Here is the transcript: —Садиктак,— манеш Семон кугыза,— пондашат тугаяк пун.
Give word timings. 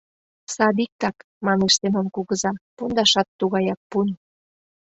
—Садиктак,— 0.55 1.17
манеш 1.45 1.73
Семон 1.79 2.07
кугыза,— 2.15 2.51
пондашат 2.77 3.27
тугаяк 3.39 3.79
пун. 3.89 4.07